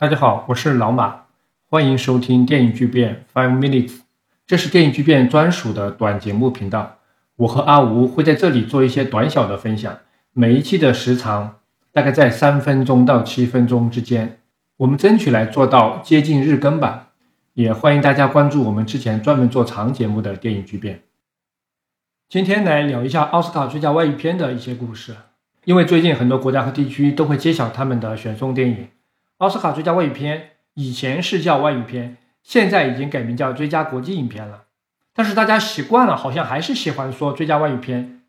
[0.00, 1.24] 大家好，我是老马，
[1.68, 3.98] 欢迎收听电影巨变 Five Minutes，
[4.46, 6.96] 这是电影巨变专属的短节目频道。
[7.36, 9.98] 我和阿吴会在这里做一些短小的分享，
[10.32, 11.58] 每一期的时长
[11.92, 14.38] 大概在三分钟到七分钟之间，
[14.78, 17.08] 我们争取来做到接近日更吧。
[17.52, 21.02] 也欢迎大家关注我们之前专门做长节目的电影巨变。
[22.26, 25.14] 今天来聊一下奥斯卡最佳外语片的一些故事，
[25.66, 28.88] 因为最近很多国家和地区都会揭晓他们的选送电影。
[29.40, 34.64] 奥斯卡最佳外语片以前是叫外语片，现在已经改名叫最佳国际影片了。
[35.14, 38.20] 但是大家习惯了，好像还是喜欢说最佳外语片。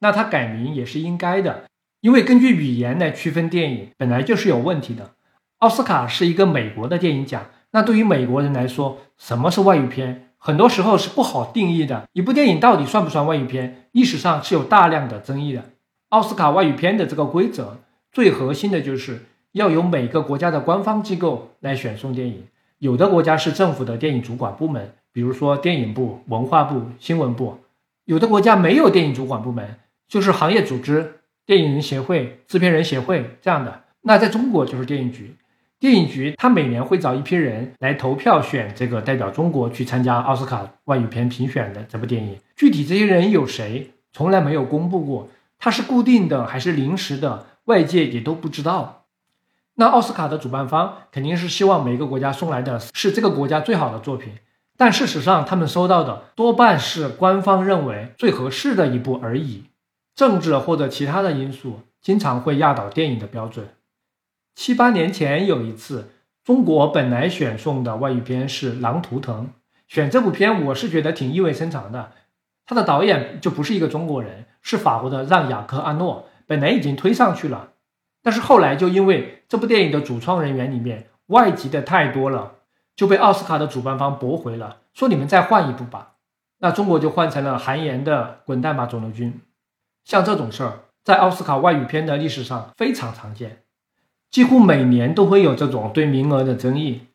[0.00, 1.66] 那它改名也是应该的，
[2.00, 5.12] 因为根据语言来区分电影本来就是有问题的。
[5.58, 12.08] 奥斯卡是一个美国的电影奖，那对于美国人来说，什么是外语片，很多时候是不好定义的。
[12.14, 15.66] 一部电影到底算不算外语片，历史上是有大量的争议的。
[16.08, 17.78] 奥斯卡外语片的这个规则，
[18.10, 19.26] 最核心的就是。
[19.52, 22.44] 要由每个国家的官方机构来选送电影，
[22.78, 27.58] 有的国家是政府的电影主管部门，比如说电影部、文化部、新闻部；
[28.04, 33.84] 有的国家没有电影主管部门，就是行业组织、电影人协会、制片人协会这样的。
[34.02, 35.34] 那在中国就是电影局，
[35.80, 42.36] 电影局它每年会找一批人来投票选这个代表中国去参加奥斯卡外语片评选的这部电影。
[42.54, 48.97] 具体这些人有谁，从来没有公布过，它是固定的还是临时的，外界也都不知道。
[49.80, 54.32] 那奥斯卡的主办方肯定是希望每个国家送来的是这个国家最好的作品，
[54.76, 59.66] 但事实上他们收到的多半是官方认为最合适的一部而已。
[60.16, 63.68] 政治或者其他的因素经常会压倒电影的标准。
[64.56, 66.10] 七八年前有一次，
[66.42, 69.44] 中国本来选送的外语片是《狼图腾》，
[69.86, 72.10] 选这部片我是觉得挺意味深长的。
[72.66, 77.74] 他的导演就不是一个中国人，是法国的让·雅克·阿诺，本来已经推上去了。
[78.28, 82.56] 但是后来就因为这部电影的主创人员里面外籍的太多了，
[82.94, 86.16] 就被奥斯卡的主办方驳回了，说你们再换一部吧。
[86.58, 89.32] 那中国就换成了韩延的《滚蛋吧，肿瘤君》。
[90.04, 93.62] 像这种事儿，在奥斯卡外语片的历史上非常常见，
[94.30, 97.06] 几乎每年都会有这种对名额的争议。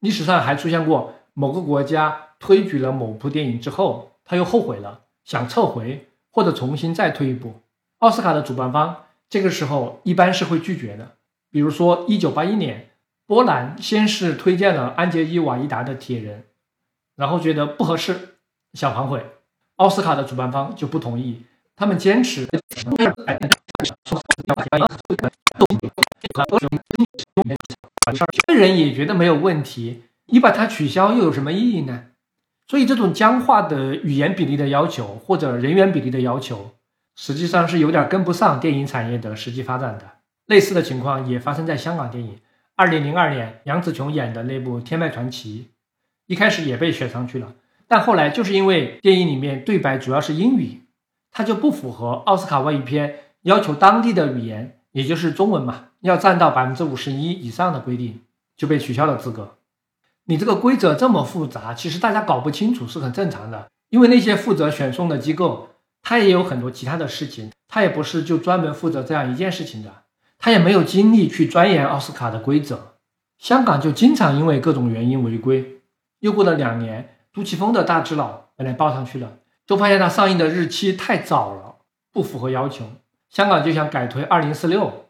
[0.00, 7.60] 历史上还出现过某个国家推举了某部电影之后，他又后悔了，想撤回或者重新再推一部，
[7.98, 8.96] 奥斯卡的主办方。
[9.34, 11.16] 这个时候一般是会拒绝的。
[11.50, 12.90] 比如说，一九八一年，
[13.26, 16.38] 波兰先是推荐了安杰伊瓦伊达的《铁人》，
[17.16, 18.36] 然后觉得不合适，
[18.74, 19.26] 想反悔，
[19.74, 21.42] 奥斯卡的主办方就不同意，
[21.74, 22.46] 他们坚持。
[28.46, 32.04] 这人也觉得没有问题，你把它取消又有什么意义呢？
[32.68, 36.76] 所以，这种僵化的语言比例的要求或者人员比例的要求。
[37.14, 40.04] 实际上是有点跟不上电影产业的实际发展的。
[40.46, 42.38] 类似的情况也发生在香港电影。
[42.76, 45.68] 二零零二年，杨紫琼演的那部《天脉传奇》，
[46.26, 47.54] 一开始也被选上去了，
[47.86, 50.82] 但后来就是因为电影里面对白主要是英语，
[51.30, 58.20] 它就不符合奥斯卡外语片要求当地的语言，也就是中文嘛，要占到百分之五十一以上的规定，
[58.56, 59.56] 就被取消了资格。
[60.24, 65.70] 你这个规则这么复杂，其实大家搞不清楚是很正常的，因为那些负责选送的机构。
[66.04, 69.90] 他也有很多其他的事情，他也不是就专门负责这样一件事情的，
[70.38, 72.94] 他也没有精力去钻研奥斯卡的规则。
[73.38, 75.80] 香港就经常因为各种原因违规。
[76.20, 81.76] 又过了两年，杜琪峰的《大智老》本来报上去了，就发现他上映的日期太早了，
[82.12, 82.84] 不符合要求。
[83.30, 85.06] 香港就想改推二零四六，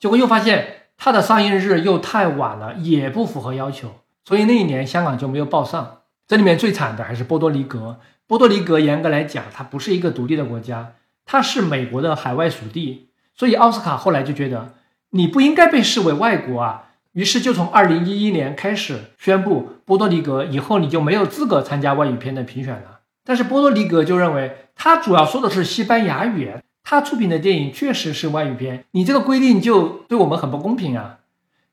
[0.00, 3.90] 结果又发现他的上映日又太晚了，也不符合要求，
[4.24, 5.98] 所以那一年香港就没有报上。
[6.26, 8.00] 这里面最惨的还是波多黎各。
[8.28, 10.92] 波多黎各严格来讲，它不是一个独立的国家，
[11.24, 14.74] 它是美国的海外属地，所以奥斯卡后来就觉得
[15.10, 23.00] 你不应该被视为外国啊，于是就从二零一一年开始宣布波多黎各以后你就没有资格参加外语片的评选了。
[23.24, 26.52] 但是波多黎各就认为，他主要说的是西班牙语，
[26.84, 31.20] 他出品的电影确实是外语片，你这个规定就对我们很不公平啊，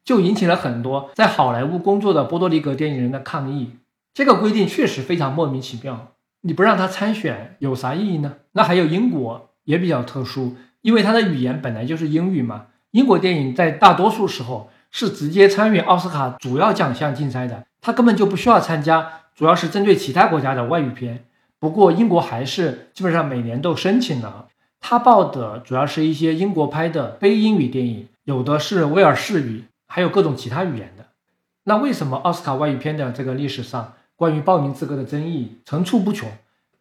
[0.06, 3.72] 就引起了很多在好莱坞工作的波多黎各电影人的抗议。
[4.14, 6.14] 这个规定确实非常莫名其妙。
[6.48, 8.36] 你不让他参选有啥意义呢？
[8.52, 12.68] 那还有英国也比较特殊，因为它的语言本来就是英语嘛。
[12.92, 21.26] 英国电影在大多数时候是直接参与奥斯卡主要奖项竞赛的，他根本就不需要参加，主要是针对其他国家的外语片。
[21.58, 24.46] 不过英国还是基本上每年都申请了，
[24.80, 31.08] 他报的主要是一些英国拍的非英语电影，有的是威尔士语，还有各种其他语言的。
[31.64, 33.94] 那为什么奥斯卡外语片的这个历史上？
[34.16, 36.30] 关于报名资格的争议层出不穷，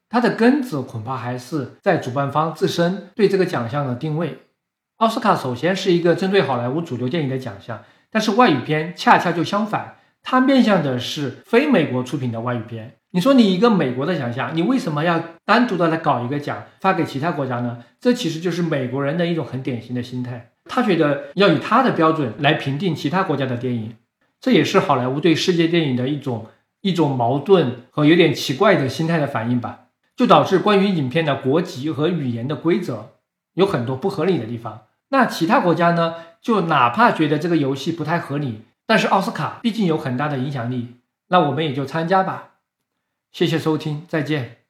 [0.08, 4.38] 它的根子恐怕还是在主办方自身对这个奖项的定位。
[4.98, 12.96] 奥斯卡首先是一个针对好莱坞主流电影的奖项，但是外语片恰恰就相反，它面向的是非美国出品的外语片。
[13.10, 17.82] 你说你一个美国的奖项，你为什么要单独的来搞一个奖发给其他国家呢？
[18.00, 23.94] 这其实就是美国人的一种很典型的心态，他觉得要以他的标准来评定其他国家的电影，
[24.40, 26.46] 这也是好莱坞对世界电影的一种
[26.84, 33.12] 一种矛盾和有点奇怪的心态的反应吧，就导致关于影片的国籍和语言的规则
[33.54, 34.82] 有很多不合理的地方。
[35.08, 40.96] 那其他国家呢，就哪怕觉得这个游戏不太合理，但是奥斯卡毕竟有很大的影响力，
[41.28, 42.50] 那我们也就参加吧。
[43.32, 44.63] 谢谢收听，再见。